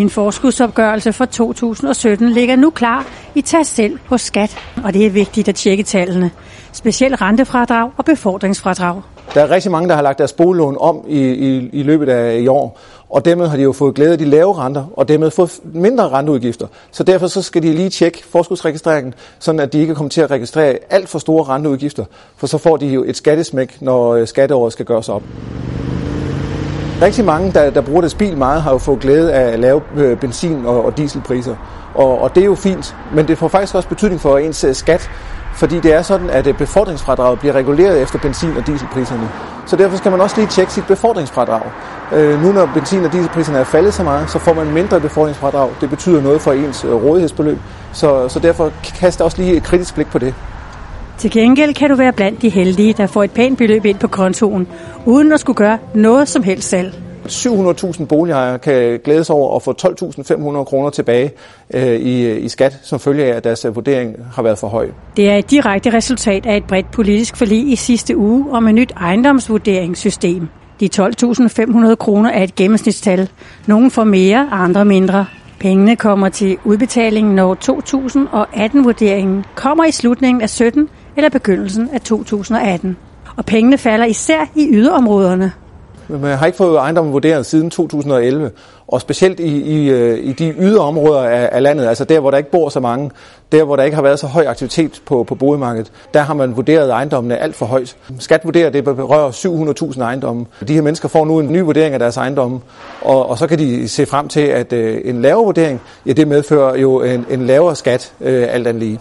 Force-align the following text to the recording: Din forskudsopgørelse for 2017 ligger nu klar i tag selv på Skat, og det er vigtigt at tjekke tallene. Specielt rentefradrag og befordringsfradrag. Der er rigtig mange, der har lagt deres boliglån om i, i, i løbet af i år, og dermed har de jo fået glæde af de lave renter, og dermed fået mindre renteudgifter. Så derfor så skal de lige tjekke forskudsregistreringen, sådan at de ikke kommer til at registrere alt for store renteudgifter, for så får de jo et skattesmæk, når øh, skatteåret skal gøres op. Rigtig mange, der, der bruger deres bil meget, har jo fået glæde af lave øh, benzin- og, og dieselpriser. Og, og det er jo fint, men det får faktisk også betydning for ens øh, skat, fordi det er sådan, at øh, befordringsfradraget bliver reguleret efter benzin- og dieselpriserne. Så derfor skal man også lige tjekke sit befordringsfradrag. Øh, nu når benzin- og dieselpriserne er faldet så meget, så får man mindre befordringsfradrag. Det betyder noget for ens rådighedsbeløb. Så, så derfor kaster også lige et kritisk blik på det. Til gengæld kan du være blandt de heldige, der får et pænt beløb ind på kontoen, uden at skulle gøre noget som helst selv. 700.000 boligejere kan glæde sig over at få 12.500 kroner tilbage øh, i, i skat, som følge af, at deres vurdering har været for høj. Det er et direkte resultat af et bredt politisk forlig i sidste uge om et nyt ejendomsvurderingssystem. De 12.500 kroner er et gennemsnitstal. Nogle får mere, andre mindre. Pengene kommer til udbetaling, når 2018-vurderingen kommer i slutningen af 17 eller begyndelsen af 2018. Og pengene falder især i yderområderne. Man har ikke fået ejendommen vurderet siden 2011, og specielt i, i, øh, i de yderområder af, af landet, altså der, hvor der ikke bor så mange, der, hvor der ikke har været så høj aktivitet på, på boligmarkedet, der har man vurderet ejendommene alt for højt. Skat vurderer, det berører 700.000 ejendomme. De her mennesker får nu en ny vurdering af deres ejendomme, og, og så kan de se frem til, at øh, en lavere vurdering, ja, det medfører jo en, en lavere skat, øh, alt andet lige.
Din 0.00 0.10
forskudsopgørelse 0.10 1.12
for 1.12 1.24
2017 1.24 2.28
ligger 2.28 2.56
nu 2.56 2.70
klar 2.70 3.06
i 3.34 3.42
tag 3.42 3.66
selv 3.66 3.98
på 4.08 4.18
Skat, 4.18 4.56
og 4.84 4.94
det 4.94 5.06
er 5.06 5.10
vigtigt 5.10 5.48
at 5.48 5.54
tjekke 5.54 5.82
tallene. 5.82 6.30
Specielt 6.72 7.22
rentefradrag 7.22 7.90
og 7.96 8.04
befordringsfradrag. 8.04 9.02
Der 9.34 9.40
er 9.40 9.50
rigtig 9.50 9.70
mange, 9.70 9.88
der 9.88 9.94
har 9.94 10.02
lagt 10.02 10.18
deres 10.18 10.32
boliglån 10.32 10.76
om 10.80 11.04
i, 11.08 11.20
i, 11.20 11.70
i 11.72 11.82
løbet 11.82 12.08
af 12.08 12.38
i 12.38 12.46
år, 12.46 12.78
og 13.10 13.24
dermed 13.24 13.48
har 13.48 13.56
de 13.56 13.62
jo 13.62 13.72
fået 13.72 13.94
glæde 13.94 14.12
af 14.12 14.18
de 14.18 14.24
lave 14.24 14.54
renter, 14.54 14.84
og 14.96 15.08
dermed 15.08 15.30
fået 15.30 15.60
mindre 15.64 16.08
renteudgifter. 16.08 16.66
Så 16.90 17.02
derfor 17.02 17.26
så 17.26 17.42
skal 17.42 17.62
de 17.62 17.72
lige 17.72 17.90
tjekke 17.90 18.22
forskudsregistreringen, 18.30 19.14
sådan 19.38 19.60
at 19.60 19.72
de 19.72 19.80
ikke 19.80 19.94
kommer 19.94 20.10
til 20.10 20.20
at 20.20 20.30
registrere 20.30 20.78
alt 20.90 21.08
for 21.08 21.18
store 21.18 21.44
renteudgifter, 21.44 22.04
for 22.36 22.46
så 22.46 22.58
får 22.58 22.76
de 22.76 22.86
jo 22.86 23.04
et 23.06 23.16
skattesmæk, 23.16 23.82
når 23.82 24.14
øh, 24.14 24.26
skatteåret 24.26 24.72
skal 24.72 24.86
gøres 24.86 25.08
op. 25.08 25.22
Rigtig 27.02 27.24
mange, 27.24 27.52
der, 27.52 27.70
der 27.70 27.80
bruger 27.80 28.00
deres 28.00 28.14
bil 28.14 28.36
meget, 28.36 28.62
har 28.62 28.72
jo 28.72 28.78
fået 28.78 29.00
glæde 29.00 29.32
af 29.32 29.60
lave 29.60 29.82
øh, 29.96 30.18
benzin- 30.18 30.66
og, 30.66 30.84
og 30.84 30.96
dieselpriser. 30.96 31.54
Og, 31.94 32.22
og 32.22 32.34
det 32.34 32.40
er 32.40 32.44
jo 32.44 32.54
fint, 32.54 32.96
men 33.14 33.28
det 33.28 33.38
får 33.38 33.48
faktisk 33.48 33.74
også 33.74 33.88
betydning 33.88 34.20
for 34.20 34.38
ens 34.38 34.64
øh, 34.64 34.74
skat, 34.74 35.10
fordi 35.54 35.80
det 35.80 35.94
er 35.94 36.02
sådan, 36.02 36.30
at 36.30 36.46
øh, 36.46 36.58
befordringsfradraget 36.58 37.38
bliver 37.38 37.54
reguleret 37.54 38.02
efter 38.02 38.18
benzin- 38.18 38.56
og 38.56 38.66
dieselpriserne. 38.66 39.28
Så 39.66 39.76
derfor 39.76 39.96
skal 39.96 40.10
man 40.10 40.20
også 40.20 40.36
lige 40.36 40.48
tjekke 40.48 40.72
sit 40.72 40.86
befordringsfradrag. 40.86 41.62
Øh, 42.12 42.42
nu 42.42 42.52
når 42.52 42.66
benzin- 42.66 43.04
og 43.04 43.12
dieselpriserne 43.12 43.58
er 43.58 43.64
faldet 43.64 43.94
så 43.94 44.02
meget, 44.02 44.30
så 44.30 44.38
får 44.38 44.54
man 44.54 44.72
mindre 44.72 45.00
befordringsfradrag. 45.00 45.70
Det 45.80 45.90
betyder 45.90 46.22
noget 46.22 46.40
for 46.40 46.52
ens 46.52 46.84
rådighedsbeløb. 46.84 47.58
Så, 47.92 48.28
så 48.28 48.38
derfor 48.38 48.72
kaster 49.00 49.24
også 49.24 49.42
lige 49.42 49.56
et 49.56 49.62
kritisk 49.62 49.94
blik 49.94 50.10
på 50.10 50.18
det. 50.18 50.34
Til 51.20 51.30
gengæld 51.30 51.74
kan 51.74 51.90
du 51.90 51.96
være 51.96 52.12
blandt 52.12 52.42
de 52.42 52.48
heldige, 52.48 52.92
der 52.92 53.06
får 53.06 53.22
et 53.22 53.30
pænt 53.30 53.58
beløb 53.58 53.84
ind 53.84 53.98
på 53.98 54.08
kontoen, 54.08 54.68
uden 55.06 55.32
at 55.32 55.40
skulle 55.40 55.56
gøre 55.56 55.78
noget 55.94 56.28
som 56.28 56.42
helst 56.42 56.68
selv. 56.68 56.92
700.000 57.26 58.04
boligejere 58.04 58.58
kan 58.58 59.00
glæde 59.04 59.24
sig 59.24 59.34
over 59.34 59.56
at 59.56 59.62
få 59.62 59.74
12.500 59.82 60.64
kroner 60.64 60.90
tilbage 60.90 61.30
øh, 61.74 61.86
i, 61.86 62.38
i 62.38 62.48
skat, 62.48 62.78
som 62.82 63.00
følge 63.00 63.24
af, 63.24 63.36
at 63.36 63.44
deres 63.44 63.66
vurdering 63.74 64.16
har 64.34 64.42
været 64.42 64.58
for 64.58 64.68
høj. 64.68 64.88
Det 65.16 65.30
er 65.30 65.36
et 65.36 65.50
direkte 65.50 65.92
resultat 65.92 66.46
af 66.46 66.56
et 66.56 66.64
bredt 66.64 66.90
politisk 66.90 67.36
forlig 67.36 67.72
i 67.72 67.76
sidste 67.76 68.16
uge 68.16 68.50
om 68.50 68.68
et 68.68 68.74
nyt 68.74 68.92
ejendomsvurderingssystem. 68.96 70.48
De 70.80 70.88
12.500 70.96 71.94
kroner 71.94 72.30
er 72.30 72.42
et 72.42 72.54
gennemsnitstal. 72.54 73.28
Nogle 73.66 73.90
får 73.90 74.04
mere, 74.04 74.48
andre 74.52 74.84
mindre. 74.84 75.26
Pengene 75.58 75.96
kommer 75.96 76.28
til 76.28 76.58
udbetaling, 76.64 77.34
når 77.34 77.54
2018-vurderingen 77.54 79.44
kommer 79.54 79.84
i 79.84 79.90
slutningen 79.90 80.42
af 80.42 80.50
17 80.50 80.88
eller 81.16 81.30
begyndelsen 81.30 81.90
af 81.92 82.00
2018. 82.00 82.96
Og 83.36 83.44
pengene 83.44 83.78
falder 83.78 84.06
især 84.06 84.46
i 84.54 84.68
yderområderne. 84.70 85.52
Man 86.18 86.38
har 86.38 86.46
ikke 86.46 86.56
fået 86.56 86.76
ejendommen 86.78 87.12
vurderet 87.12 87.46
siden 87.46 87.70
2011, 87.70 88.50
og 88.88 89.00
specielt 89.00 89.40
i, 89.40 89.62
i, 89.62 89.90
øh, 89.90 90.18
i 90.24 90.32
de 90.32 90.54
yderområder 90.58 91.22
af, 91.22 91.48
af 91.52 91.62
landet, 91.62 91.86
altså 91.86 92.04
der, 92.04 92.20
hvor 92.20 92.30
der 92.30 92.38
ikke 92.38 92.50
bor 92.50 92.68
så 92.68 92.80
mange, 92.80 93.10
der, 93.52 93.64
hvor 93.64 93.76
der 93.76 93.82
ikke 93.82 93.94
har 93.94 94.02
været 94.02 94.18
så 94.18 94.26
høj 94.26 94.46
aktivitet 94.46 95.02
på, 95.06 95.24
på 95.24 95.34
boligmarkedet, 95.34 95.92
der 96.14 96.20
har 96.20 96.34
man 96.34 96.56
vurderet 96.56 96.90
ejendommene 96.90 97.38
alt 97.38 97.54
for 97.54 97.66
højt. 97.66 97.96
Skat 98.18 98.44
vurderer, 98.44 98.70
det 98.70 98.84
berører 98.84 99.30
700.000 99.94 100.02
ejendomme. 100.02 100.46
De 100.68 100.74
her 100.74 100.82
mennesker 100.82 101.08
får 101.08 101.24
nu 101.24 101.40
en 101.40 101.52
ny 101.52 101.60
vurdering 101.60 101.94
af 101.94 101.98
deres 101.98 102.16
ejendomme, 102.16 102.60
og, 103.02 103.30
og 103.30 103.38
så 103.38 103.46
kan 103.46 103.58
de 103.58 103.88
se 103.88 104.06
frem 104.06 104.28
til, 104.28 104.40
at 104.40 104.72
øh, 104.72 105.00
en 105.04 105.22
lavere 105.22 105.44
vurdering, 105.44 105.80
ja, 106.06 106.12
det 106.12 106.28
medfører 106.28 106.76
jo 106.76 107.02
en, 107.02 107.26
en 107.30 107.46
lavere 107.46 107.76
skat, 107.76 108.12
øh, 108.20 108.46
alt 108.50 108.66
andet 108.66 108.82
lige. 108.82 109.00